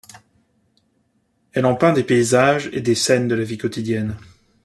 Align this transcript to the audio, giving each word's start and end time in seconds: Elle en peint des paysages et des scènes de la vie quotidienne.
Elle 1.53 1.67
en 1.67 1.75
peint 1.75 1.93
des 1.93 2.03
paysages 2.03 2.71
et 2.73 2.81
des 2.81 2.95
scènes 2.95 3.27
de 3.27 3.35
la 3.35 3.43
vie 3.43 3.59
quotidienne. 3.59 4.17